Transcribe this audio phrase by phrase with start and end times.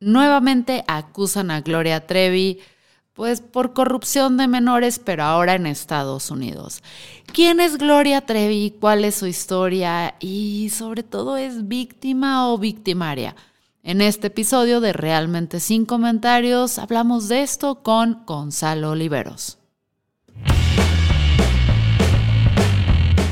[0.00, 2.60] Nuevamente acusan a Gloria Trevi
[3.16, 6.82] pues por corrupción de menores, pero ahora en Estados Unidos.
[7.32, 8.76] ¿Quién es Gloria Trevi?
[8.78, 10.16] ¿Cuál es su historia?
[10.20, 13.34] Y sobre todo, ¿es víctima o victimaria?
[13.82, 19.58] En este episodio de Realmente Sin Comentarios hablamos de esto con Gonzalo Oliveros.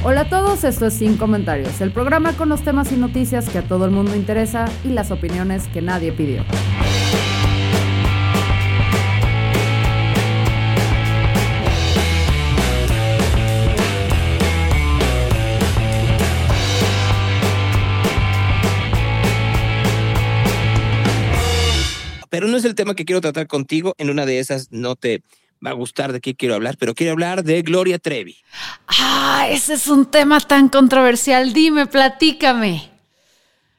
[0.07, 3.57] Hola a todos, esto es Sin Comentarios, el programa con los temas y noticias que
[3.57, 6.45] a todo el mundo interesa y las opiniones que nadie pidió.
[22.29, 23.95] Pero no es el tema que quiero tratar contigo.
[23.97, 25.23] En una de esas no te
[25.65, 28.37] va a gustar de qué quiero hablar, pero quiero hablar de Gloria Trevi.
[28.87, 31.53] Ah, ese es un tema tan controversial.
[31.53, 32.91] Dime, platícame.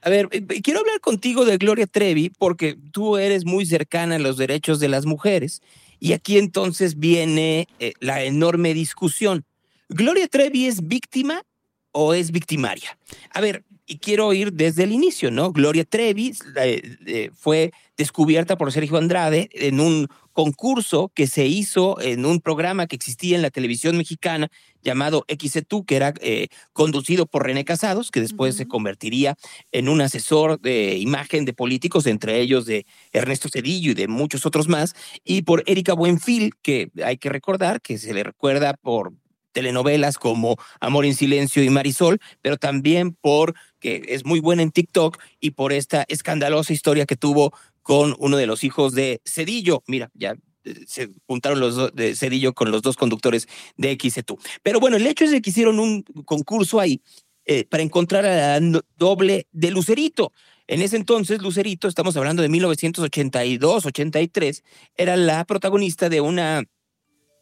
[0.01, 4.19] A ver, eh, quiero hablar contigo de Gloria Trevi porque tú eres muy cercana a
[4.19, 5.61] los derechos de las mujeres
[5.99, 9.45] y aquí entonces viene eh, la enorme discusión.
[9.89, 11.43] ¿Gloria Trevi es víctima
[11.91, 12.97] o es victimaria?
[13.31, 15.51] A ver, y quiero ir desde el inicio, ¿no?
[15.51, 22.25] Gloria Trevi eh, fue descubierta por Sergio Andrade en un concurso que se hizo en
[22.25, 24.49] un programa que existía en la televisión mexicana
[24.81, 29.37] llamado XETU, que era eh, conducido por René Casados, que después se convertiría
[29.71, 34.45] en un asesor de imagen de políticos, entre ellos de Ernesto Cedillo y de muchos
[34.45, 39.13] otros más, y por Erika Buenfil, que hay que recordar que se le recuerda por
[39.55, 44.71] telenovelas como Amor en Silencio y Marisol, pero también por que es muy buena en
[44.71, 49.81] TikTok y por esta escandalosa historia que tuvo con uno de los hijos de Cedillo.
[49.87, 54.37] Mira, ya eh, se juntaron los dos de Cedillo con los dos conductores de XETU.
[54.61, 57.01] Pero bueno, el hecho es que hicieron un concurso ahí
[57.45, 60.33] eh, para encontrar a la doble de Lucerito.
[60.67, 64.63] En ese entonces, Lucerito, estamos hablando de 1982-83,
[64.97, 66.65] era la protagonista de una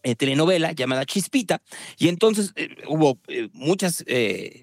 [0.03, 1.62] eh, telenovela llamada Chispita,
[1.97, 2.53] y entonces
[2.88, 3.19] hubo
[3.53, 4.06] muchas,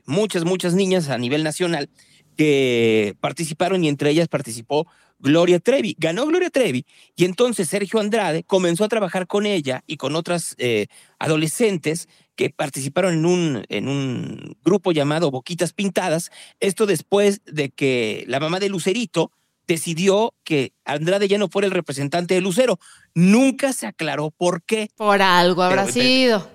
[0.06, 1.88] muchas, muchas niñas a nivel nacional
[2.36, 4.86] que participaron y entre ellas participó
[5.18, 5.94] Gloria Trevi.
[5.98, 10.54] Ganó Gloria Trevi y entonces Sergio Andrade comenzó a trabajar con ella y con otras
[10.58, 10.86] eh,
[11.18, 16.30] adolescentes que participaron en un, en un grupo llamado Boquitas Pintadas.
[16.58, 19.30] Esto después de que la mamá de Lucerito
[19.66, 22.80] decidió que Andrade ya no fuera el representante de Lucero.
[23.14, 24.90] Nunca se aclaró por qué.
[24.96, 26.48] Por algo habrá sido.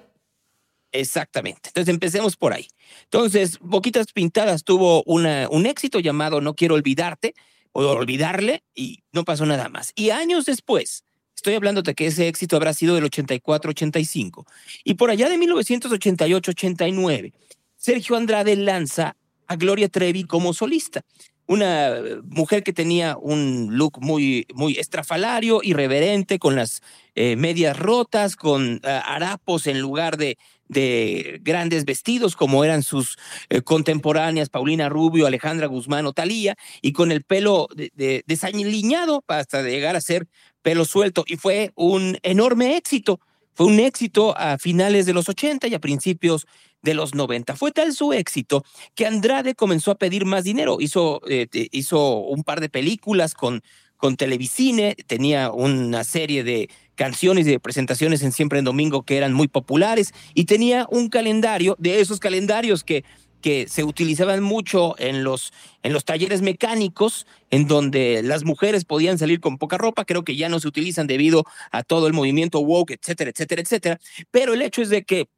[0.92, 1.70] Exactamente.
[1.70, 2.68] Entonces empecemos por ahí.
[3.04, 7.34] Entonces, Boquitas Pintadas tuvo una, un éxito llamado No quiero olvidarte,
[7.76, 9.92] o olvidarle y no pasó nada más.
[9.96, 11.04] Y años después,
[11.36, 14.46] estoy hablando de que ese éxito habrá sido del 84-85,
[14.86, 17.34] y por allá de 1988-89,
[17.76, 19.18] Sergio Andrade lanza
[19.48, 21.02] a Gloria Trevi como solista.
[21.48, 26.82] Una mujer que tenía un look muy, muy estrafalario, irreverente, con las
[27.14, 33.18] eh, medias rotas, con eh, harapos en lugar de, de grandes vestidos como eran sus
[33.50, 39.62] eh, contemporáneas Paulina Rubio, Alejandra Guzmán o Talía, y con el pelo de, desaliñado hasta
[39.62, 40.28] llegar a ser
[40.62, 41.24] pelo suelto.
[41.28, 43.20] Y fue un enorme éxito.
[43.56, 46.46] Fue un éxito a finales de los 80 y a principios
[46.82, 47.56] de los 90.
[47.56, 50.78] Fue tal su éxito que Andrade comenzó a pedir más dinero.
[50.80, 53.64] Hizo, eh, hizo un par de películas con,
[53.98, 59.34] con tenía una serie de canciones y de presentaciones en Siempre en Domingo que eran
[59.34, 63.04] muy populares y tenía un calendario de esos calendarios que,
[63.46, 65.54] que se utilizaban mucho en los,
[65.84, 70.36] en los talleres mecánicos, en donde las mujeres podían salir con poca ropa, creo que
[70.36, 74.00] ya no se utilizan debido a todo el movimiento woke, etcétera, etcétera, etcétera.
[74.32, 75.30] Pero el hecho es de que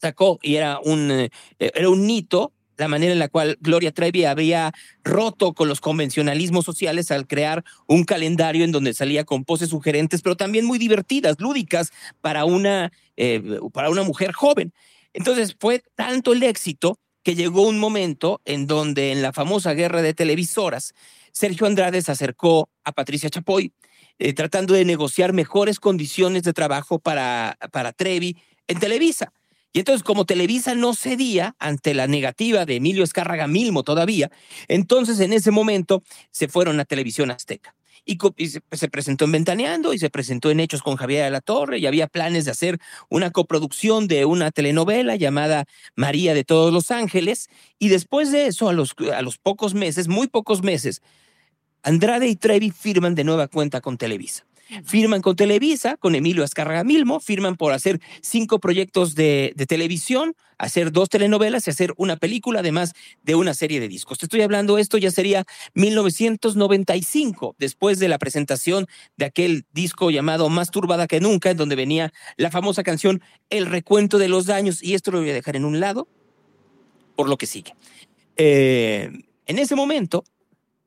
[0.00, 4.24] sacó y era un, eh, era un hito la manera en la cual Gloria Trevi
[4.24, 4.72] había
[5.04, 10.20] roto con los convencionalismos sociales al crear un calendario en donde salía con poses sugerentes,
[10.20, 14.72] pero también muy divertidas, lúdicas para una, eh, para una mujer joven.
[15.12, 20.02] Entonces fue tanto el éxito que llegó un momento en donde en la famosa guerra
[20.02, 20.94] de televisoras,
[21.32, 23.72] Sergio Andrade se acercó a Patricia Chapoy,
[24.18, 28.36] eh, tratando de negociar mejores condiciones de trabajo para, para Trevi
[28.66, 29.32] en Televisa.
[29.72, 34.30] Y entonces, como Televisa no cedía ante la negativa de Emilio Escárraga Milmo todavía,
[34.66, 36.02] entonces en ese momento
[36.32, 37.74] se fueron a Televisión Azteca.
[38.04, 38.18] Y,
[38.48, 41.86] se, presentó en Ventaneando y se presentó en Hechos con Javier de la Torre y
[41.86, 47.48] había planes de hacer una coproducción de una telenovela llamada María de todos los Ángeles.
[47.78, 51.02] Y después de eso, a los, a los pocos meses, muy pocos meses,
[51.82, 54.44] Andrade y Trevi firman de nueva cuenta con Televisa.
[54.84, 60.92] Firman con Televisa, con Emilio Azcárraga Milmo, firman por hacer cinco proyectos de, televisión, hacer
[60.92, 64.18] dos telenovelas y hacer una película, además de una serie de discos.
[64.18, 65.44] Te estoy hablando, esto ya sería
[65.74, 68.86] 1995, después de la presentación
[69.16, 73.66] de aquel disco llamado Más turbada que nunca, en donde venía la famosa canción El
[73.66, 76.08] recuento de los daños, y esto lo voy a dejar en un lado
[77.16, 77.74] por lo que sigue.
[78.36, 79.10] Eh,
[79.46, 80.24] en ese momento,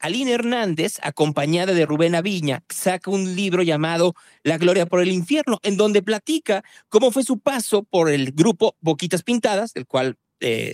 [0.03, 5.59] Aline Hernández, acompañada de Rubén Aviña, saca un libro llamado La Gloria por el Infierno,
[5.63, 10.73] en donde platica cómo fue su paso por el grupo Boquitas Pintadas, del cual eh,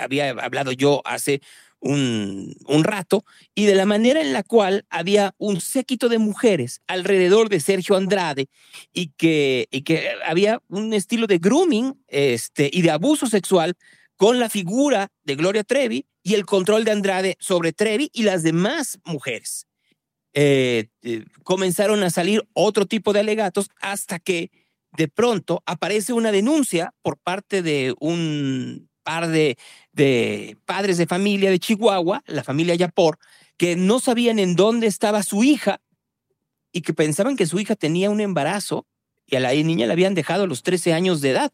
[0.00, 1.42] había hablado yo hace
[1.78, 6.80] un, un, rato, y de la manera en la cual había un séquito de mujeres
[6.86, 8.48] alrededor de Sergio Andrade
[8.94, 13.76] y que, y que había un estilo de grooming este, y de abuso sexual
[14.16, 18.42] con la figura de Gloria Trevi y el control de Andrade sobre Trevi y las
[18.42, 19.66] demás mujeres.
[20.32, 24.50] Eh, eh, comenzaron a salir otro tipo de alegatos hasta que
[24.96, 29.56] de pronto aparece una denuncia por parte de un par de,
[29.92, 33.18] de padres de familia de Chihuahua, la familia Yapor,
[33.56, 35.80] que no sabían en dónde estaba su hija
[36.72, 38.86] y que pensaban que su hija tenía un embarazo
[39.26, 41.52] y a la niña la habían dejado a los 13 años de edad.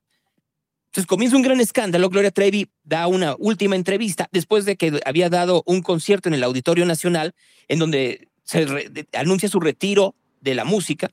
[0.86, 2.08] Entonces comienza un gran escándalo.
[2.08, 6.42] Gloria Trevi da una última entrevista después de que había dado un concierto en el
[6.42, 7.34] Auditorio Nacional
[7.68, 8.66] en donde se
[9.12, 11.10] anuncia su retiro de la música.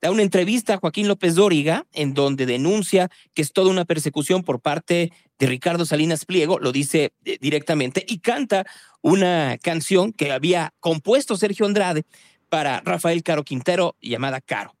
[0.00, 4.42] Da una entrevista a Joaquín López Dóriga en donde denuncia que es toda una persecución
[4.42, 8.66] por parte de Ricardo Salinas Pliego, lo dice eh, directamente, y canta
[9.02, 12.04] una canción que había compuesto Sergio Andrade
[12.48, 14.76] para Rafael Caro Quintero llamada Caro.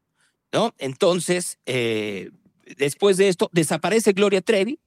[0.52, 0.74] ¿no?
[0.78, 2.30] Entonces, eh,
[2.76, 4.78] después de esto, desaparece Gloria Trevi.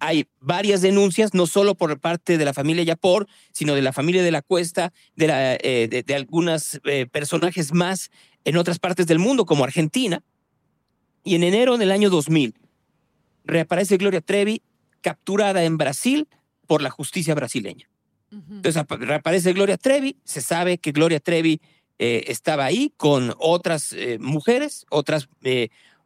[0.00, 4.22] Hay varias denuncias, no solo por parte de la familia Yapor, sino de la familia
[4.22, 8.10] de la Cuesta, de, la, eh, de, algunos eh, personajes más
[8.44, 10.24] en otras partes del mundo, como Argentina.
[11.22, 12.54] Y en enero del año 2000,
[13.44, 14.62] reaparece Gloria Trevi
[15.02, 16.28] capturada en Brasil
[16.66, 17.88] por la justicia brasileña.
[18.32, 21.60] Entonces reaparece Gloria Trevi, se sabe que Gloria Trevi
[21.98, 25.28] eh, estaba ahí con otras mujeres, otras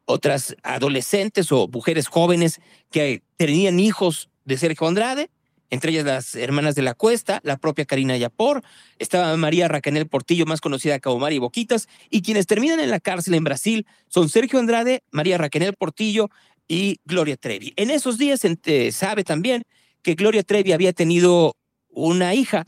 [0.07, 2.61] otras adolescentes o mujeres jóvenes
[2.91, 5.29] que tenían hijos de Sergio Andrade,
[5.69, 8.63] entre ellas las hermanas de la Cuesta, la propia Karina Yapor,
[8.99, 13.35] estaba María Racanel Portillo, más conocida como Mari Boquitas, y quienes terminan en la cárcel
[13.35, 16.31] en Brasil son Sergio Andrade, María Racanel Portillo
[16.69, 17.73] y Gloria Trevi.
[17.77, 19.65] En esos días se sabe también
[20.03, 21.57] que Gloria Trevi había tenido
[21.89, 22.65] una hija,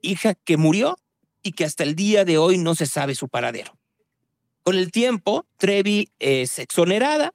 [0.00, 0.96] hija que murió
[1.42, 3.74] y que hasta el día de hoy no se sabe su paradero.
[4.62, 7.34] Con el tiempo, Trevi es exonerada,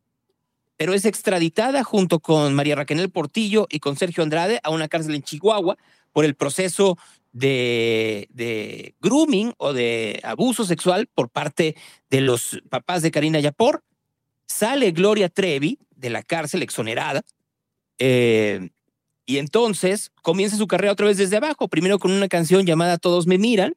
[0.78, 5.16] pero es extraditada junto con María Raquel Portillo y con Sergio Andrade a una cárcel
[5.16, 5.78] en Chihuahua
[6.14, 6.98] por el proceso
[7.34, 11.76] de, grooming o de abuso sexual por parte
[12.10, 13.84] de los papás de Karina Yapor.
[14.46, 17.24] Sale Gloria Trevi de la cárcel exonerada.
[17.98, 18.70] Eh,
[19.26, 23.28] y entonces comienza su carrera otra vez desde abajo, primero con una canción llamada Todos
[23.28, 23.76] me miran,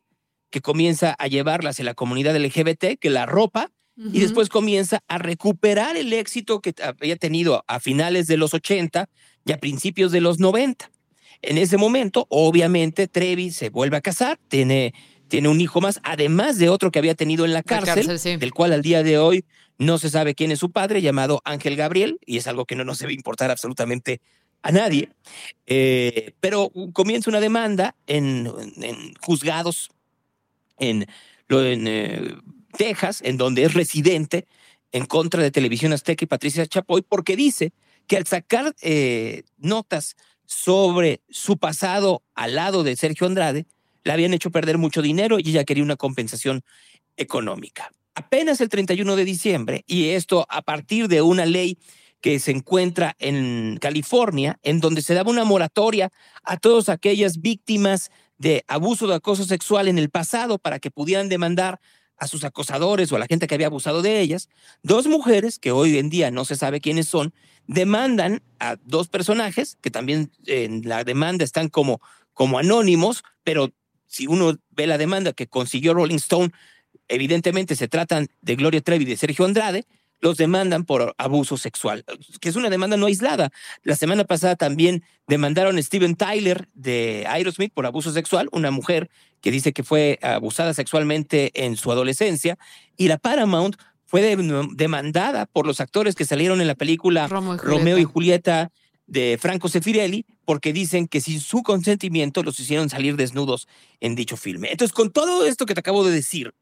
[0.50, 5.18] que comienza a llevarla hacia la comunidad LGBT, que la ropa, y después comienza a
[5.18, 9.10] recuperar el éxito que había tenido a finales de los 80
[9.44, 10.90] y a principios de los 90.
[11.42, 14.94] En ese momento, obviamente, Trevi se vuelve a casar, tiene,
[15.28, 18.72] tiene un hijo más, además de otro que había tenido en la cárcel, del cual
[18.72, 19.44] al día de hoy
[19.76, 22.84] no se sabe quién es su padre, llamado Ángel Gabriel, y es algo que no
[22.84, 24.22] nos debe importar absolutamente
[24.62, 25.10] a nadie.
[25.66, 29.90] Eh, pero comienza una demanda en, en juzgados
[30.80, 31.06] en,
[31.50, 32.34] eh,
[32.76, 34.46] Texas, en donde es residente
[34.92, 37.72] en contra de Televisión Azteca y Patricia Chapoy, porque dice
[38.08, 43.66] que al sacar eh, notas sobre su pasado al lado de Sergio Andrade,
[44.02, 46.62] le habían hecho perder mucho dinero y ella quería una compensación
[47.16, 47.92] económica.
[48.14, 51.78] Apenas el 31 de diciembre, y esto a partir de una ley
[52.20, 56.10] que se encuentra en California, en donde se daba una moratoria
[56.42, 58.10] a todas aquellas víctimas
[58.40, 61.78] de abuso de acoso sexual en el pasado para que pudieran demandar
[62.16, 64.48] a sus acosadores o a la gente que había abusado de ellas,
[64.82, 67.34] dos mujeres, que hoy en día no se sabe quiénes son,
[67.66, 72.00] demandan a dos personajes que también en la demanda están como,
[72.32, 73.72] como anónimos, pero
[74.06, 76.50] si uno ve la demanda que consiguió Rolling Stone,
[77.08, 79.84] evidentemente se tratan de Gloria Trevi y de Sergio Andrade,
[80.20, 82.04] los demandan por abuso sexual,
[82.40, 83.50] que es una demanda no aislada.
[83.82, 89.10] La semana pasada también demandaron a Steven Tyler de Aerosmith por abuso sexual, una mujer
[89.40, 92.58] que dice que fue abusada sexualmente en su adolescencia,
[92.96, 94.36] y la Paramount fue
[94.74, 98.70] demandada por los actores que salieron en la película Romeo y Julieta,
[99.06, 103.66] de Franco Sefirelli, porque dicen que sin su consentimiento los hicieron salir desnudos
[103.98, 104.70] en dicho filme.
[104.70, 106.54] Entonces, con todo esto que te acabo de decir,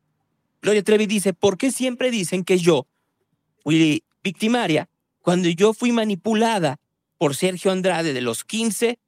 [0.63, 2.87] Gloria Trevi dice, ¿por qué siempre dicen que yo
[3.63, 4.89] fui victimaria
[5.21, 6.79] cuando yo fui manipulada
[7.19, 8.99] por Sergio Andrade de los 15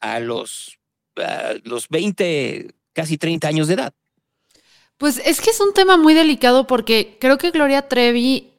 [0.00, 0.78] a los,
[1.62, 3.94] los 20, casi 30 años de edad?
[4.96, 8.54] Pues es que es un tema muy delicado porque creo que Gloria Trevi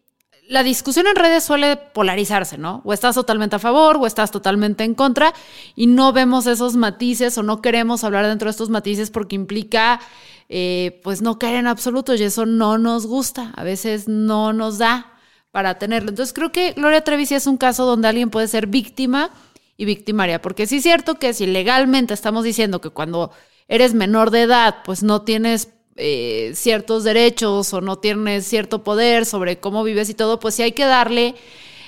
[0.47, 2.81] la discusión en redes suele polarizarse, ¿no?
[2.85, 5.33] O estás totalmente a favor o estás totalmente en contra
[5.75, 9.99] y no vemos esos matices o no queremos hablar dentro de estos matices porque implica,
[10.49, 14.77] eh, pues, no caer en absoluto y eso no nos gusta, a veces no nos
[14.77, 15.14] da
[15.55, 16.09] para tenerlo.
[16.09, 19.29] Entonces creo que Gloria Trevi sí es un caso donde alguien puede ser víctima
[19.77, 23.31] y victimaria, porque sí es cierto que si legalmente estamos diciendo que cuando
[23.69, 29.25] eres menor de edad, pues no tienes eh, ciertos derechos o no tienes cierto poder
[29.25, 31.35] sobre cómo vives y todo, pues sí hay que darle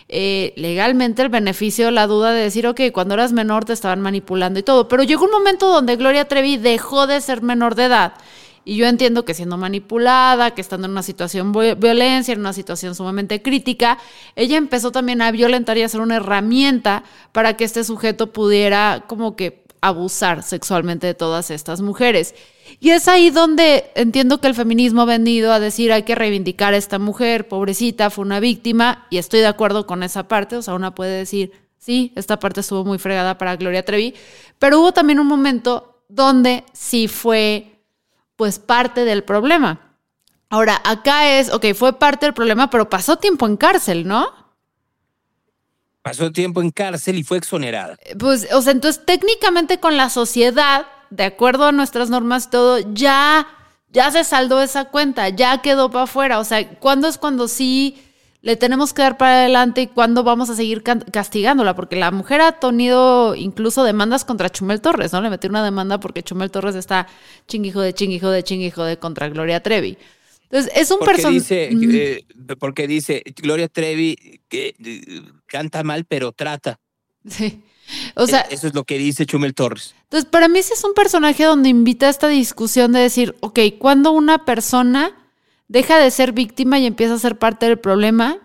[0.08, 4.60] eh, legalmente el beneficio, la duda de decir, ok, cuando eras menor te estaban manipulando
[4.62, 4.88] y todo.
[4.88, 8.14] Pero llegó un momento donde Gloria Trevi dejó de ser menor de edad.
[8.68, 12.52] Y yo entiendo que siendo manipulada, que estando en una situación de violencia, en una
[12.52, 13.98] situación sumamente crítica,
[14.36, 19.06] ella empezó también a violentar y a ser una herramienta para que este sujeto pudiera
[19.08, 22.36] como que abusar sexualmente de todas estas mujeres.
[22.82, 26.74] Y es ahí donde entiendo que el feminismo ha venido a decir hay que reivindicar
[26.74, 30.62] a esta mujer, pobrecita, fue una víctima, y estoy de acuerdo con esa parte, o
[30.62, 34.14] sea, una puede decir, sí, esta parte estuvo muy fregada para Gloria Trevi,
[34.60, 37.77] pero hubo también un momento donde sí fue,
[38.38, 39.96] pues, parte del problema.
[40.50, 44.28] Ahora, acá es, ok, fue parte del problema, pero pasó tiempo en cárcel, ¿no?
[46.02, 47.98] Pasó tiempo en cárcel y fue exonerada.
[48.18, 53.48] Pues, o sea, entonces técnicamente con la sociedad de acuerdo a nuestras normas, todo, ya,
[53.90, 56.40] ya se saldó esa cuenta, ya quedó para afuera.
[56.40, 58.07] O sea, ¿cuándo es cuando sí
[58.42, 61.76] le tenemos que dar para adelante y cuándo vamos a seguir castigándola?
[61.76, 65.22] Porque la mujer ha tenido incluso demandas contra Chumel Torres, ¿no?
[65.22, 67.08] Le metió una demanda porque Chumel Torres está
[67.48, 69.98] chinguijo de chinguijo de chinguijo de contra Gloria Trevi.
[70.50, 71.70] Entonces, es un personaje.
[71.72, 72.26] Eh,
[72.60, 76.80] porque dice Gloria Trevi que eh, canta mal, pero trata.
[77.28, 77.62] Sí.
[78.16, 79.96] O sea, e-, eso es lo que dice Chumel Torres.
[80.04, 83.60] Entonces, para mí ese es un personaje donde invita a esta discusión de decir, ok,
[83.78, 85.27] cuando una persona
[85.68, 88.40] deja de ser víctima y empieza a ser parte del problema,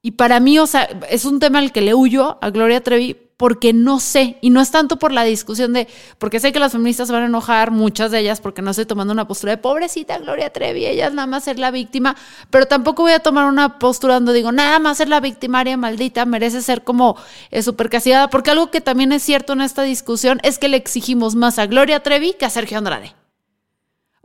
[0.00, 3.16] y para mí, o sea, es un tema al que le huyo a Gloria Trevi
[3.38, 5.86] porque no sé, y no es tanto por la discusión de,
[6.18, 9.12] porque sé que las feministas van a enojar, muchas de ellas, porque no estoy tomando
[9.12, 12.16] una postura de pobrecita Gloria Trevi, ella es nada más ser la víctima,
[12.50, 16.26] pero tampoco voy a tomar una postura donde digo, nada más ser la victimaria maldita,
[16.26, 17.16] merece ser como
[17.52, 20.76] eh, súper castigada, porque algo que también es cierto en esta discusión es que le
[20.76, 23.14] exigimos más a Gloria Trevi que a Sergio Andrade.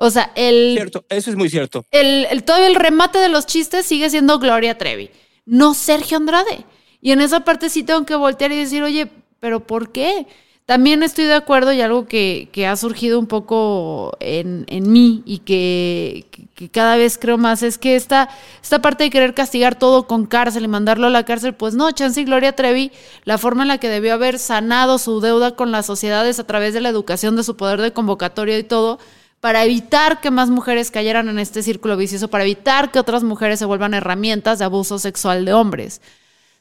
[0.03, 0.73] O sea, el...
[0.75, 1.85] Cierto, eso es muy cierto.
[1.89, 5.09] El, el, todo el remate de los chistes sigue siendo Gloria Trevi,
[5.45, 6.65] no Sergio Andrade.
[6.99, 9.07] Y en esa parte sí tengo que voltear y decir, oye,
[9.39, 10.27] pero ¿por qué?
[10.65, 16.25] También estoy de acuerdo y algo que, ha surgido un poco en, mí y que,
[16.71, 18.29] cada vez creo más es que esta,
[18.61, 21.91] esta parte de querer castigar todo con cárcel y mandarlo a la cárcel, pues no,
[21.91, 22.91] Chance y Gloria Trevi,
[23.25, 26.73] la forma en la que debió haber sanado su deuda con las sociedades a través
[26.73, 28.99] de la educación, de su poder de convocatoria y todo,
[29.43, 33.59] para evitar que más mujeres cayeran en este círculo vicioso, para evitar que otras mujeres
[33.59, 35.99] se vuelvan herramientas de abuso sexual de hombres.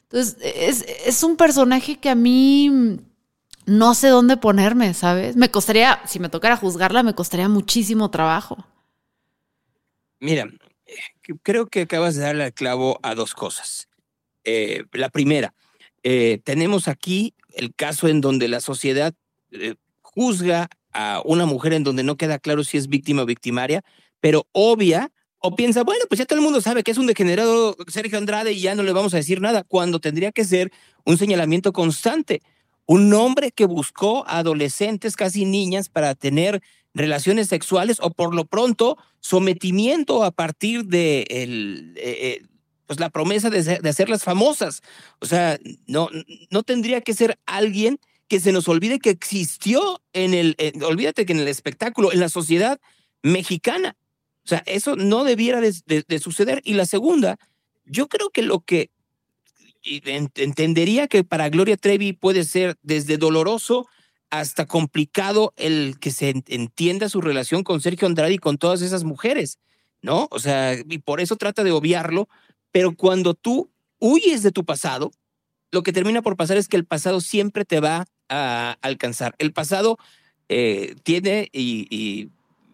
[0.09, 2.99] Entonces, es, un personaje que a mí
[3.65, 5.37] no sé dónde ponerme, ¿sabes?
[5.37, 8.65] Me costaría, si me tocara juzgarla, me costaría muchísimo trabajo.
[10.19, 10.49] Mira,
[11.41, 13.87] creo que acabas de darle al clavo a dos cosas.
[14.43, 15.53] Eh, la primera,
[16.03, 19.13] eh, tenemos aquí el caso en donde la sociedad
[19.51, 23.83] eh, juzga a una mujer en donde no queda claro si es víctima o victimaria,
[24.19, 25.11] pero obvia
[25.45, 28.53] o piensa, bueno, pues ya todo el mundo sabe que es un degenerado Sergio Andrade
[28.53, 30.71] y ya no le vamos a decir nada, cuando tendría que ser
[31.03, 32.41] un señalamiento constante.
[32.85, 36.61] Un hombre que buscó adolescentes, casi niñas, para tener
[36.93, 42.45] relaciones sexuales o por lo pronto sometimiento a partir de el, eh, eh,
[42.85, 44.81] pues la promesa de, de, hacerlas famosas.
[45.19, 46.09] O sea, no,
[46.51, 47.99] no tendría que ser alguien
[48.33, 52.29] que se nos olvide que existió en el, olvídate que en el espectáculo, en la
[52.29, 52.81] sociedad
[53.21, 53.95] mexicana.
[54.43, 56.59] O sea, eso no debiera de, suceder.
[56.65, 57.37] Y la segunda,
[57.85, 58.89] yo creo que lo que
[59.83, 63.85] entendería que para Gloria Trevi puede ser desde doloroso
[64.31, 69.03] hasta complicado el que se entienda su relación con Sergio Andrade y con todas esas
[69.03, 69.59] mujeres,
[70.01, 70.27] ¿no?
[70.31, 72.27] O sea, y por eso trata de obviarlo,
[72.71, 75.11] Pero cuando tú huyes de tu pasado,
[75.71, 79.35] lo que termina por pasar es que el pasado siempre te va a alcanzar.
[79.37, 79.97] El pasado
[80.49, 82.29] eh, tiene y,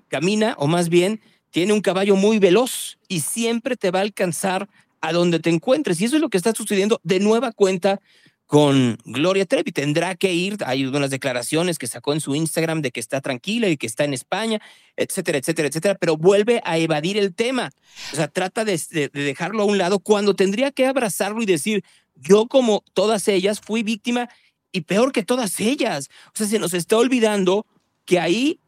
[0.08, 4.70] camina, o más bien, tiene un caballo muy veloz y siempre te va a alcanzar
[5.02, 6.02] a donde te encuentres.
[6.02, 8.02] Y eso es lo que está sucediendo de nueva cuenta
[8.48, 9.72] con Gloria Trevi.
[9.72, 13.70] Tendrá que ir, hay unas declaraciones que sacó en su Instagram de que está tranquila
[13.70, 14.60] y que está en España,
[14.98, 17.70] etcétera, etcétera, etcétera, pero vuelve a evadir el tema.
[18.12, 21.84] O sea, trata de, de dejarlo a un lado cuando tendría que abrazarlo y decir,
[22.16, 24.30] yo como todas ellas fui víctima
[24.72, 26.10] y peor que todas ellas.
[26.28, 27.66] O sea, se nos está olvidando
[28.06, 28.60] que ahí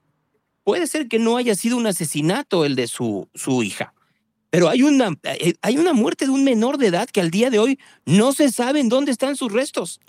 [0.63, 3.93] puede ser que no haya sido un asesinato el de su, su hija
[4.51, 7.50] pero hay una, eh, hay una muerte de un menor de edad que al día
[7.50, 10.01] de hoy no se sabe en dónde están sus restos.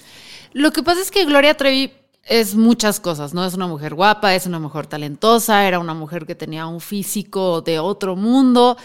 [0.52, 1.92] Lo que pasa es que Gloria Trevi
[2.24, 3.44] es muchas cosas, ¿no?
[3.44, 7.62] Es una mujer guapa, es una mujer talentosa, era una mujer que tenía un físico
[7.62, 8.76] de otro mundo.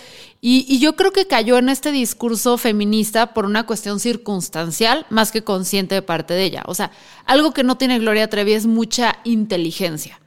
[0.42, 5.44] Y, yo creo que cayó en este discurso feminista por una cuestión circunstancial más que
[5.44, 6.64] consciente de parte de ella.
[6.66, 6.92] O sea,
[7.26, 10.20] algo que no tiene Gloria Trevi es mucha inteligencia.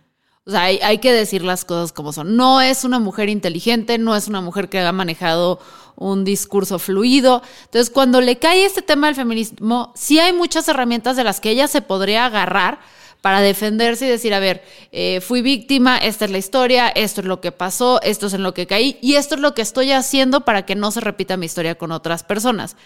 [0.44, 2.36] O sea, hay, hay, que decir las cosas como son.
[2.36, 5.60] No es una mujer inteligente, no es una mujer que haya manejado
[5.96, 7.42] un discurso fluido.
[7.64, 11.50] Entonces, cuando le cae este tema del feminismo, sí hay muchas herramientas de las que
[11.50, 12.80] ella se podría agarrar
[13.20, 14.62] para defenderse y decir, a ver,
[14.92, 18.42] eh, fui víctima, esta es la historia, esto es lo que pasó, esto es en
[18.42, 21.36] lo que caí y esto es lo que estoy haciendo para que no se repita
[21.36, 22.76] mi historia con otras personas.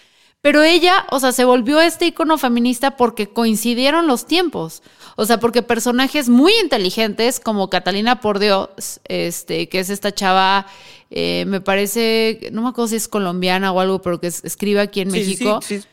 [0.41, 4.83] Pero ella, o sea, se volvió este icono feminista porque coincidieron los tiempos.
[5.15, 10.67] O sea, porque personajes muy inteligentes como Catalina por Dios, este, que es esta chava,
[11.09, 14.81] eh, me parece, no me acuerdo si es colombiana o algo, pero que es, escribe
[14.81, 15.59] aquí en Sí, México.
[15.63, 15.87] sí, sí.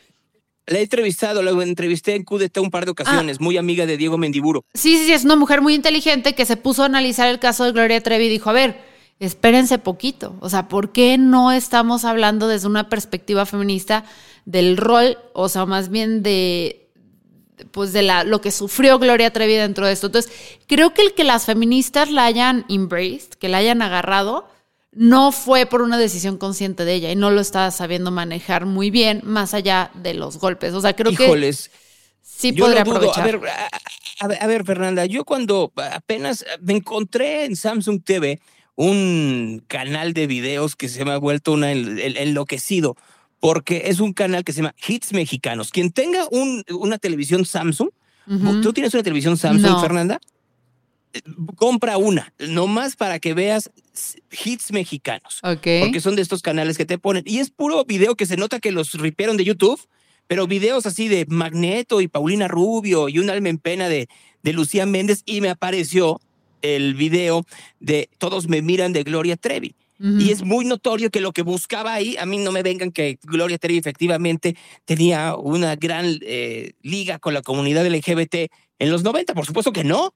[0.67, 4.17] La he entrevistado, la entrevisté en QDT un par de ocasiones, muy amiga de Diego
[4.17, 4.65] Mendiburo.
[4.75, 7.65] Sí, sí, sí, es una mujer muy inteligente que se puso a analizar el caso
[7.65, 8.81] de Gloria Trevi y dijo, a ver,
[9.19, 10.37] espérense poquito.
[10.41, 14.05] O sea, ¿por qué no estamos hablando desde una perspectiva feminista
[14.45, 16.79] del rol, o sea, más bien de
[17.71, 20.07] pues de la, lo que sufrió Gloria Trevi dentro de esto.
[20.07, 20.33] Entonces,
[20.67, 24.49] creo que el que las feministas la hayan embraced, que la hayan agarrado,
[24.95, 28.91] no fue por una decisión consciente de ella y no lo estaba sabiendo manejar muy
[28.91, 30.75] bien, más allá de los golpes.
[30.75, 31.77] O sea, creo Híjoles, que
[32.23, 33.21] sí podría aprovechar.
[33.23, 33.41] A ver,
[34.21, 38.41] a, ver, a ver, Fernanda, yo cuando apenas me encontré en Samsung TV
[38.77, 42.97] un canal de videos que se me ha vuelto en- en- enloquecido,
[43.41, 45.71] porque es un canal que se llama Hits Mexicanos.
[45.71, 47.89] Quien tenga un, una televisión Samsung.
[48.63, 49.81] ¿tú tienes una televisión Samsung, No.
[49.81, 50.21] Fernanda?
[51.57, 53.71] Compra una, nomás para que veas
[54.45, 55.41] hits mexicanos.
[55.81, 57.23] Porque son de estos canales que te ponen.
[57.27, 59.81] Y es puro video que se nota que los ripearon de YouTube,
[60.27, 64.09] pero videos así de Magneto y Paulina Rubio y un alma en pena de,
[64.43, 65.23] de Lucía Méndez.
[65.27, 66.21] Y me apareció
[66.63, 67.45] el video
[67.81, 69.75] de Todos me miran de Gloria Trevi.
[70.05, 73.21] Y es muy notorio que lo que buscaba ahí, a mí no me vengan que
[73.23, 79.33] Gloria Trevi efectivamente tenía una gran eh, liga con la comunidad LGBT en los 90,
[79.35, 80.13] por supuesto que no.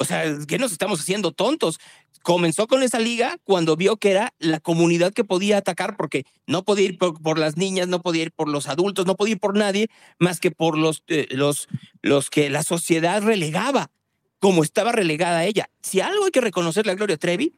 [0.00, 1.78] O sea, que nos estamos haciendo tontos.
[2.22, 6.64] Comenzó con esa liga cuando vio que era la comunidad que podía atacar porque no
[6.64, 9.58] podía ir por, las niñas, no podía ir por los adultos, no podía ir por
[9.58, 11.68] nadie más que por los, eh, los,
[12.00, 13.90] los que la sociedad relegaba,
[14.38, 15.68] como estaba relegada ella.
[15.82, 17.52] Si algo hay que reconocerle a Gloria Trevi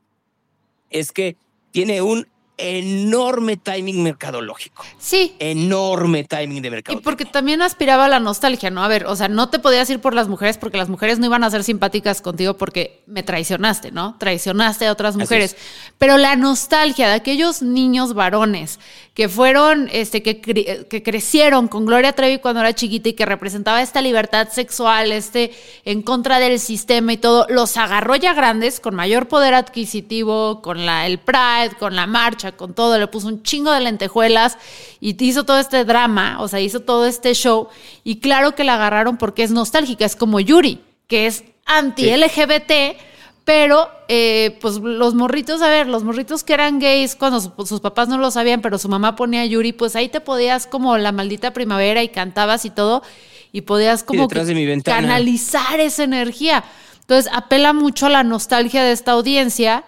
[0.91, 1.37] es que
[1.71, 2.27] tiene un
[2.63, 4.85] enorme timing mercadológico.
[4.99, 5.35] Sí.
[5.39, 7.01] Enorme timing de Y mercado.
[7.03, 8.83] porque también aspiraba a la nostalgia, ¿no?
[8.83, 11.27] A ver, o sea, no te podías ir por las mujeres porque las mujeres no
[11.27, 14.17] iban a ser simpáticas contigo porque me traicionaste, ¿no?
[14.19, 15.53] Traicionaste a otras mujeres.
[15.55, 15.57] es.
[15.99, 18.79] Pero la nostalgia de aquellos niños varones
[19.15, 23.27] que fueron, este, que, cre- que crecieron con Gloria Trevi cuando era chiquita y que
[23.27, 25.53] representaba esta libertad sexual, este,
[25.85, 30.87] en contra del sistema y todo, los agarró ya grandes, con mayor poder adquisitivo, con
[30.87, 34.59] la, el Pride, con la marcha, con todo, le puso un chingo de lentejuelas
[35.01, 37.69] y hizo todo este drama, o sea, hizo todo este show.
[38.05, 42.97] Y claro que la agarraron porque es nostálgica, es como Yuri, que es anti-LGBT,
[43.45, 47.81] pero eh, pues los morritos, a ver, los morritos que eran gays cuando su- sus
[47.81, 51.11] papás no lo sabían, pero su mamá ponía Yuri, pues ahí te podías como la
[51.13, 53.03] maldita primavera y cantabas y todo,
[53.51, 54.65] y podías como que de mi
[55.09, 56.63] canalizar esa energía.
[57.01, 59.85] Entonces apela mucho a la nostalgia de esta audiencia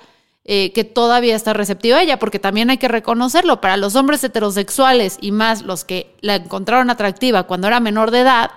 [0.47, 4.23] eh, que todavía está receptiva a ella, porque también hay que reconocerlo, para los hombres
[4.23, 8.51] heterosexuales y más los que la encontraron atractiva cuando era menor de edad,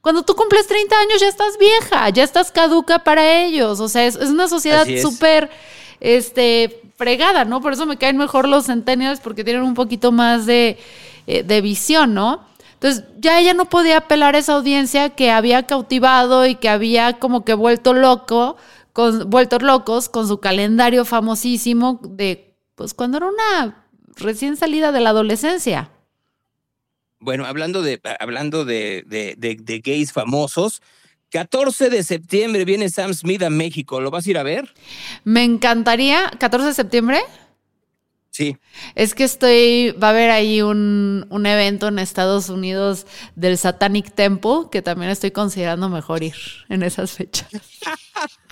[0.00, 4.06] cuando tú cumples 30 años ya estás vieja, ya estás caduca para ellos, o sea,
[4.06, 5.02] es, es una sociedad es.
[5.02, 5.50] súper
[6.00, 7.60] este, fregada, ¿no?
[7.60, 10.78] Por eso me caen mejor los centennials porque tienen un poquito más de,
[11.26, 12.40] eh, de visión, ¿no?
[12.74, 17.14] Entonces ya ella no podía apelar a esa audiencia que había cautivado y que había
[17.14, 18.56] como que vuelto loco,
[18.94, 25.00] con, vueltos locos con su calendario famosísimo de, pues cuando era una recién salida de
[25.00, 25.90] la adolescencia.
[27.18, 30.80] Bueno, hablando de, hablando de, de, de, de gays famosos,
[31.30, 34.00] 14 de septiembre viene Sam Smith a México.
[34.00, 34.72] ¿Lo vas a ir a ver?
[35.24, 37.20] Me encantaría, 14 de septiembre.
[38.30, 38.56] Sí.
[38.94, 44.12] Es que estoy, va a haber ahí un, un, evento en Estados Unidos del Satanic
[44.14, 46.36] Temple, que también estoy considerando mejor ir
[46.68, 47.48] en esas fechas.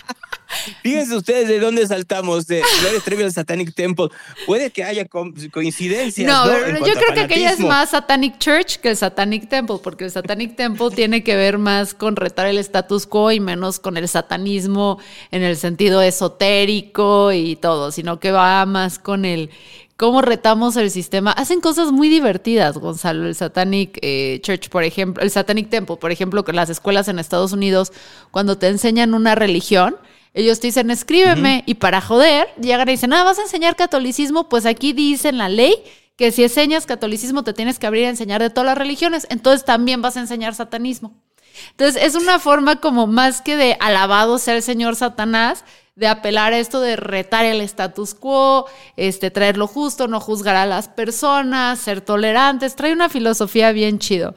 [0.83, 4.09] Fíjense ustedes de dónde saltamos, de Gloria Trevi al Satanic Temple.
[4.47, 6.27] Puede que haya co coincidencias.
[6.27, 6.53] No, ¿no?
[6.65, 10.11] pero yo creo que aquella es más Satanic Church que el Satanic Temple, porque el
[10.11, 14.09] Satanic Temple tiene que ver más con retar el status quo y menos con el
[14.09, 14.99] satanismo
[15.31, 19.51] en el sentido esotérico y todo, sino que va más con el
[19.97, 21.31] cómo retamos el sistema.
[21.31, 23.27] Hacen cosas muy divertidas, Gonzalo.
[23.27, 27.21] El Satanic eh, Church, por ejemplo, el Satanic Temple, por ejemplo, que las escuelas en
[27.21, 27.93] Estados Unidos,
[28.33, 29.97] cuando te enseñan una religión,
[30.35, 31.65] ellos te dicen, escríbeme, uh -huh.
[31.67, 35.39] y para joder, llegan y dicen, ah, vas a enseñar catolicismo, pues aquí dice en
[35.39, 35.75] la ley
[36.17, 39.65] que si enseñas catolicismo te tienes que abrir a enseñar de todas las religiones, entonces
[39.65, 41.15] también vas a enseñar satanismo.
[41.71, 45.65] Entonces es una forma como más que de alabado ser el señor Satanás,
[45.95, 48.67] de apelar a esto de retar el status quo,
[48.97, 53.99] este, traer lo justo, no juzgar a las personas, ser tolerantes, trae una filosofía bien
[53.99, 54.35] chido.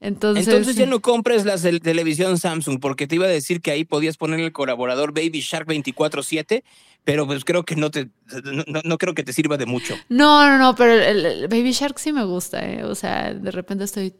[0.00, 3.84] Entonces, Entonces, ya no compres la televisión Samsung, porque te iba a decir que ahí
[3.84, 6.62] podías poner el colaborador Baby Shark 24-7,
[7.02, 8.10] pero pues creo que no te
[8.44, 9.94] no, no, creo que te sirva de mucho.
[10.08, 12.84] No, no, no, pero el, el Baby Shark sí me gusta, ¿eh?
[12.84, 14.12] O sea, de repente estoy.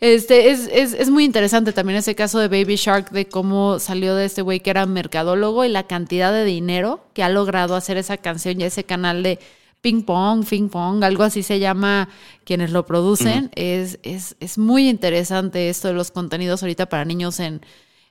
[0.00, 4.14] Este es, es, es muy interesante también ese caso de Baby Shark, de cómo salió
[4.14, 7.96] de este güey que era mercadólogo y la cantidad de dinero que ha logrado hacer
[7.96, 9.40] esa canción y ese canal de
[9.80, 12.08] ping pong, ping pong, algo así se llama
[12.44, 13.44] quienes lo producen.
[13.44, 13.52] Uh -huh.
[13.56, 17.60] es, es, es, muy interesante esto de los contenidos ahorita para niños en,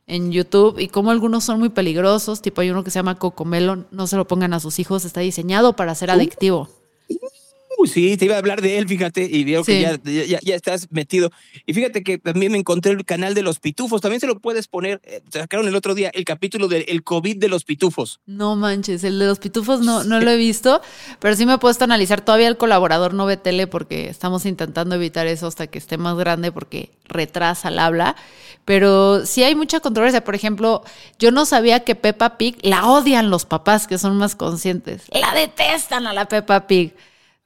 [0.07, 3.85] en YouTube y como algunos son muy peligrosos, tipo hay uno que se llama Cocomelo,
[3.91, 6.69] no se lo pongan a sus hijos, está diseñado para ser adictivo.
[7.09, 7.15] Uh,
[7.85, 9.73] sí, te iba a hablar de él, fíjate, y veo sí.
[9.73, 11.31] que ya, ya, ya, estás metido.
[11.65, 14.67] Y fíjate que también me encontré el canal de los pitufos, también se lo puedes
[14.67, 18.19] poner, eh, sacaron el otro día el capítulo del el COVID de los pitufos.
[18.25, 20.81] No manches, el de los pitufos no, no lo he visto,
[21.19, 24.45] pero sí me he puesto a analizar, todavía el colaborador no ve tele porque estamos
[24.45, 28.15] intentando evitar eso hasta que esté más grande porque retrasa el habla,
[28.65, 30.83] pero sí hay mucha controversia, por ejemplo,
[31.19, 35.33] yo no sabía que Peppa Pig la odian los papás que son más conscientes, la
[35.33, 36.93] detestan a la Peppa Pig.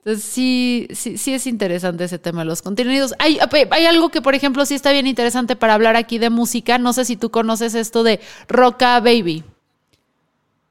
[0.03, 3.13] Entonces sí, sí, sí es interesante ese tema de los contenidos.
[3.19, 3.37] Hay,
[3.69, 6.79] hay algo que, por ejemplo, sí está bien interesante para hablar aquí de música.
[6.79, 9.43] No sé si tú conoces esto de Rocka Baby.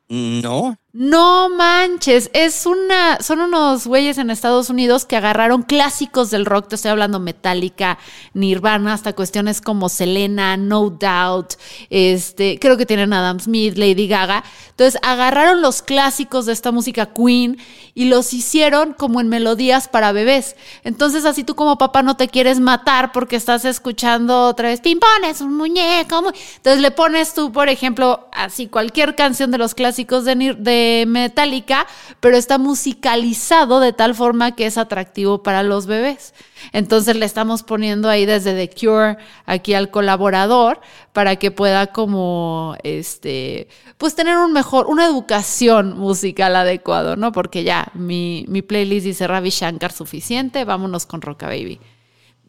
[0.09, 0.77] No.
[0.93, 6.67] No manches, es una, son unos güeyes en Estados Unidos que agarraron clásicos del rock,
[6.67, 7.97] te estoy hablando Metallica,
[8.35, 11.53] Nirvana, hasta cuestiones como Selena, No Doubt,
[11.91, 14.43] este, creo que tienen Adam Smith, Lady Gaga.
[14.71, 17.59] Entonces agarraron los clásicos de esta música Queen
[17.95, 20.57] y los hicieron como en melodías para bebés.
[20.83, 25.41] Entonces así tú como papá no te quieres matar porque estás escuchando otra vez, pimpones,
[25.41, 26.33] un muñeco.
[26.57, 31.87] Entonces le pones tú, por ejemplo, así cualquier canción de los clásicos de, de Metallica,
[32.21, 36.35] pero está musicalizado de tal forma que es atractivo para los bebés.
[36.73, 39.17] Entonces le estamos poniendo ahí desde The Cure
[39.47, 40.81] aquí al colaborador
[41.13, 47.33] para que pueda como este pues tener un mejor una educación musical adecuado, ¿no?
[47.33, 51.81] Porque ya mi, mi playlist dice Ravi Shankar suficiente, vámonos con Roca Baby.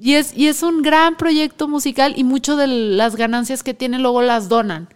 [0.04, 4.00] Y es, y es un gran proyecto musical y mucho de las ganancias que tiene
[4.00, 4.90] luego las donan.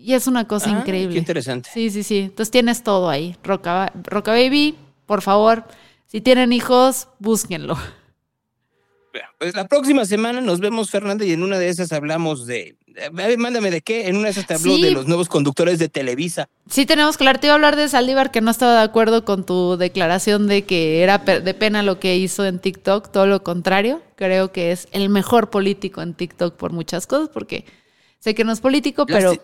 [0.00, 1.14] Y es una cosa ah, increíble.
[1.14, 1.70] Qué interesante.
[1.72, 2.18] Sí, sí, sí.
[2.18, 3.36] Entonces tienes todo ahí.
[3.42, 5.64] Roca, Roca Baby, por favor,
[6.06, 7.76] si tienen hijos, búsquenlo.
[9.38, 12.76] Pues la próxima semana nos vemos, Fernanda, y en una de esas hablamos de.
[13.12, 14.08] Mándame de qué.
[14.08, 14.82] En una de esas te habló sí.
[14.82, 16.48] de los nuevos conductores de Televisa.
[16.68, 17.40] Sí, tenemos que hablar.
[17.40, 20.62] Te iba a hablar de Saldívar, que no estaba de acuerdo con tu declaración de
[20.62, 23.10] que era de pena lo que hizo en TikTok.
[23.10, 24.02] Todo lo contrario.
[24.16, 27.64] Creo que es el mejor político en TikTok por muchas cosas, porque
[28.18, 29.34] sé que no es político, pero.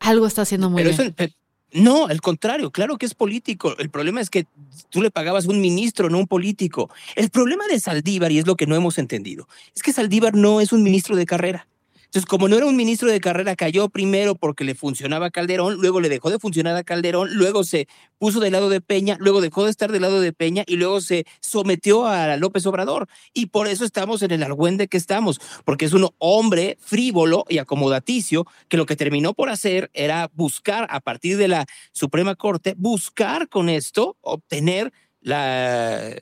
[0.00, 1.14] Algo está haciendo muy Pero bien.
[1.16, 1.32] Eso,
[1.72, 3.76] no, al contrario, claro que es político.
[3.78, 4.46] El problema es que
[4.88, 6.90] tú le pagabas un ministro, no un político.
[7.16, 10.60] El problema de Saldívar, y es lo que no hemos entendido, es que Saldívar no
[10.60, 11.68] es un ministro de carrera.
[12.06, 15.76] Entonces, como no era un ministro de carrera, cayó primero porque le funcionaba a Calderón,
[15.80, 17.88] luego le dejó de funcionar a Calderón, luego se
[18.18, 21.00] puso del lado de Peña, luego dejó de estar del lado de Peña y luego
[21.00, 23.08] se sometió a López Obrador.
[23.34, 27.58] Y por eso estamos en el argüende que estamos, porque es un hombre frívolo y
[27.58, 32.74] acomodaticio que lo que terminó por hacer era buscar a partir de la Suprema Corte,
[32.76, 36.14] buscar con esto obtener la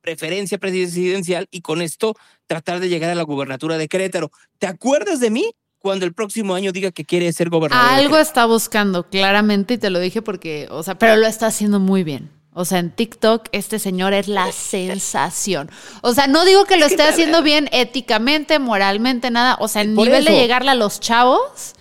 [0.00, 2.14] preferencia presidencial y con esto
[2.46, 4.30] tratar de llegar a la gubernatura de Querétaro.
[4.58, 5.52] ¿Te acuerdas de mí?
[5.78, 7.90] Cuando el próximo año diga que quiere ser gobernador.
[7.92, 11.78] Algo está buscando, claramente, y te lo dije porque, o sea, pero lo está haciendo
[11.78, 12.30] muy bien.
[12.54, 15.70] O sea, en TikTok este señor es la sensación.
[16.02, 19.56] O sea, no digo que lo esté haciendo bien éticamente, moralmente, nada.
[19.60, 21.74] O sea, en Por nivel de llegarle a los chavos.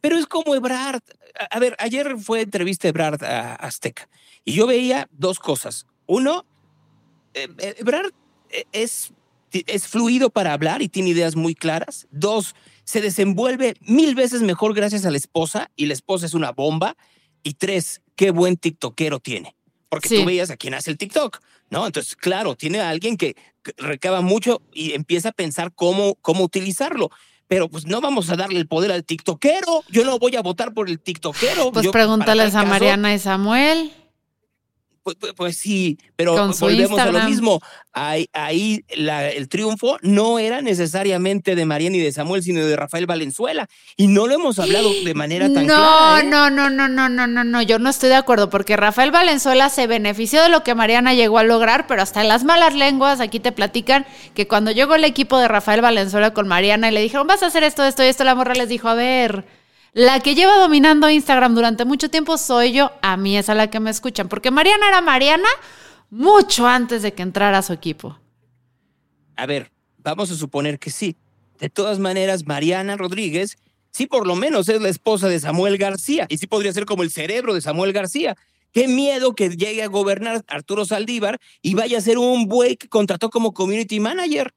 [0.00, 1.02] Pero es como Ebrard.
[1.50, 4.08] A- ver, ayer fue entrevista de Ebrard a Azteca
[4.44, 5.86] y yo veía dos cosas.
[6.06, 6.46] Uno,
[7.34, 8.12] Ebrard
[8.50, 9.12] eh, es,
[9.52, 12.06] es fluido para hablar y tiene ideas muy claras.
[12.10, 16.52] Dos, se desenvuelve mil veces mejor gracias a la esposa y la esposa es una
[16.52, 16.96] bomba.
[17.42, 19.54] Y tres, qué buen tiktokero tiene.
[19.90, 20.16] Porque Sí.
[20.18, 21.86] tú veías a quien hace el TikTok, ¿no?
[21.86, 23.36] Entonces, claro, tiene a alguien que
[23.76, 27.10] recaba mucho y empieza a pensar cómo, cómo utilizarlo.
[27.46, 29.84] Pero pues no vamos a darle el poder al tiktokero.
[29.90, 31.70] Yo no voy a votar por el tiktokero.
[31.70, 33.92] Pues Yo, pregúntales tal a caso, Mariana y Samuel.
[35.04, 37.60] Pues, pues- pues sí, pero volvemos a lo mismo.
[37.92, 42.74] Ahí, ahí la- el triunfo no era necesariamente de Mariana y de Samuel, sino de
[42.74, 43.68] Rafael Valenzuela.
[43.98, 46.20] Y no lo hemos hablado de manera tan no, clara.
[46.20, 46.24] ¿eh?
[46.24, 47.62] no, no, no, no, no, no, no.
[47.62, 51.36] Yo no estoy de acuerdo porque Rafael Valenzuela se benefició de lo que Mariana llegó
[51.36, 55.04] a lograr, pero hasta en las malas lenguas aquí te platican que cuando llegó el
[55.04, 58.06] equipo de Rafael Valenzuela con Mariana y le dijeron, vas a hacer esto, esto y
[58.06, 59.44] esto, la morra les dijo, a ver,
[59.94, 63.70] la que lleva dominando Instagram durante mucho tiempo soy yo, a mí es a la
[63.70, 65.48] que me escuchan, porque Mariana era Mariana
[66.10, 68.18] mucho antes de que entrara su equipo.
[69.36, 71.16] A ver, vamos a suponer que sí.
[71.58, 73.56] De todas maneras, Mariana Rodríguez,
[73.92, 77.04] sí por lo menos es la esposa de Samuel García y sí podría ser como
[77.04, 78.36] el cerebro de Samuel García.
[78.72, 82.88] Qué miedo que llegue a gobernar Arturo Saldívar y vaya a ser un buey que
[82.88, 84.52] contrató como community manager.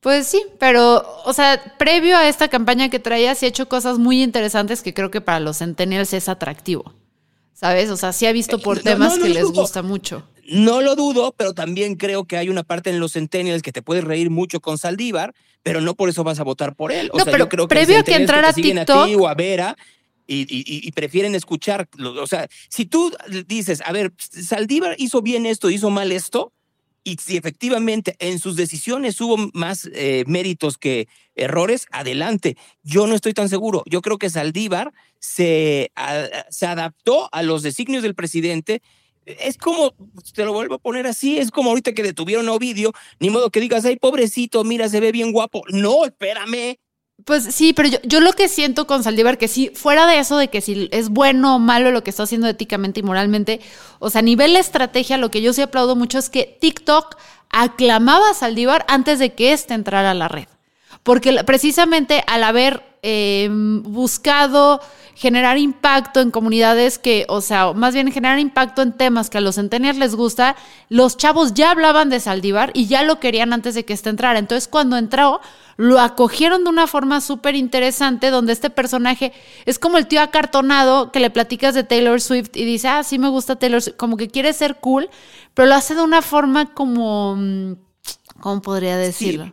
[0.00, 3.98] Pues sí, pero, o sea, previo a esta campaña que traía, sí ha hecho cosas
[3.98, 6.94] muy interesantes que creo que para los centennials es atractivo.
[7.52, 7.90] ¿Sabes?
[7.90, 9.62] O sea, sí ha visto por no, temas no, no que les dudo.
[9.62, 10.22] gusta mucho.
[10.48, 13.82] No lo dudo, pero también creo que hay una parte en los centennials que te
[13.82, 15.34] puedes reír mucho con Saldívar,
[15.64, 17.10] pero no por eso vas a votar por él.
[17.12, 19.06] O No, sea, pero yo creo que previo a que entrara te siguen TikTok- a
[19.06, 19.76] ti o a Vera
[20.28, 20.46] y-
[20.86, 21.88] y prefieren escuchar.
[21.98, 23.12] O sea, si tú
[23.46, 26.52] dices, a ver, Saldívar hizo bien esto, hizo mal esto,
[27.08, 32.56] y si efectivamente en sus decisiones hubo más eh, méritos que errores, adelante.
[32.82, 33.82] Yo no estoy tan seguro.
[33.86, 35.90] Yo creo que Saldívar se,
[36.50, 38.82] se adaptó a los designios del presidente.
[39.24, 39.94] Es como,
[40.34, 43.50] te lo vuelvo a poner así, es como ahorita que detuvieron a Ovidio, ni modo
[43.50, 45.62] que digas, ay, pobrecito, mira, se ve bien guapo.
[45.68, 46.78] No, espérame.
[47.24, 50.36] Pues sí, pero yo, yo lo que siento con Saldívar, que sí, fuera de eso
[50.38, 53.60] de que si es bueno o malo lo que está haciendo éticamente y moralmente,
[53.98, 57.16] o sea, a nivel estrategia, lo que yo sí aplaudo mucho es que TikTok
[57.50, 60.46] aclamaba a Saldívar antes de que éste entrara a la red.
[61.02, 64.80] Porque precisamente al haber eh, buscado
[65.14, 69.40] generar impacto en comunidades que, o sea, más bien generar impacto en temas que a
[69.40, 70.54] los centennials les gusta,
[70.88, 74.38] los chavos ya hablaban de Saldívar y ya lo querían antes de que este entrara.
[74.38, 75.40] Entonces, cuando entró,
[75.76, 79.32] lo acogieron de una forma súper interesante, donde este personaje
[79.64, 83.18] es como el tío acartonado que le platicas de Taylor Swift y dice, ah, sí
[83.18, 85.10] me gusta Taylor Swift, como que quiere ser cool,
[85.54, 87.72] pero lo hace de una forma como, mm,
[88.40, 89.52] ¿cómo podría decirlo?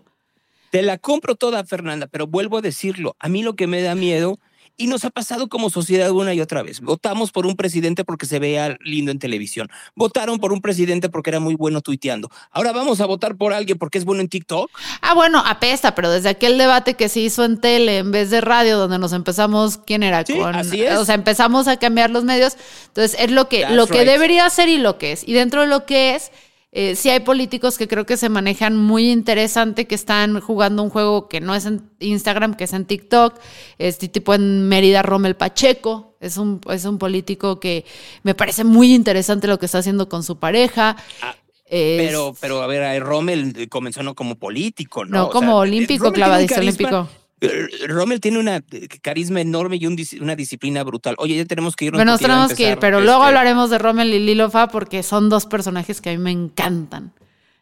[0.76, 3.16] Te la compro toda, Fernanda, pero vuelvo a decirlo.
[3.20, 4.40] A mí lo que me da miedo,
[4.78, 6.82] y nos ha pasado como sociedad una y otra vez.
[6.82, 9.70] Votamos por un presidente porque se veía lindo en televisión.
[9.96, 12.30] Votaron por un presidente porque era muy bueno tuiteando.
[12.52, 14.70] Ahora vamos a votar por alguien porque es bueno en TikTok.
[15.02, 18.42] Ah, bueno, apesta, pero desde aquel debate que se hizo en tele en vez de
[18.42, 20.26] radio, donde nos empezamos, ¿quién era?
[20.26, 20.98] Sí, así es.
[20.98, 22.58] O sea, empezamos a cambiar los medios.
[22.88, 25.26] Entonces, es lo que, That's lo que debería ser y lo que es.
[25.26, 26.32] Y dentro de lo que es,
[26.78, 30.90] eh, sí hay políticos que creo que se manejan muy interesante, que están jugando un
[30.90, 33.40] juego que no es en Instagram, que es en TikTok.
[33.78, 36.18] Este tipo en Mérida, Rommel Pacheco.
[36.20, 37.86] Es un, es un político que
[38.24, 40.98] me parece muy interesante lo que está haciendo con su pareja.
[41.22, 41.34] Ah,
[41.66, 45.18] Es- Pero, pero a ver, Rommel comenzó no como político, ¿no?
[45.18, 47.10] No, O como sea, olímpico, clavadista olímpico.
[47.42, 51.16] Eh, Rommel tiene una eh, carisma enorme y un una disciplina brutal.
[51.18, 52.00] Oye, ya tenemos que irnos.
[52.00, 55.30] Bueno, nos tenemos que ir, pero luego este, hablaremos de Rommel y Lilofa porque son
[55.30, 57.14] dos personajes que a mí me encantan.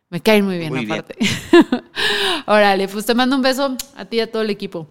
[0.10, 1.00] Me caen muy bien, Muy bien.
[1.00, 1.16] aparte.
[2.46, 4.88] Órale, pues te mando un beso a ti y a todo el equipo.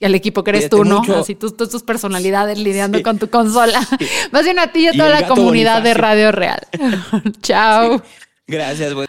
[0.00, 1.00] Y al equipo que eres Cuídate tú, ¿no?
[1.00, 1.18] mucho.
[1.18, 3.04] Así tus tus personalidades lidiando Sí.
[3.04, 3.80] con tu consola.
[4.30, 5.94] Más bien a ti y a toda la comunidad de.
[5.94, 6.60] Radio Real.
[7.42, 8.02] Chao.
[8.46, 9.08] Gracias, güey.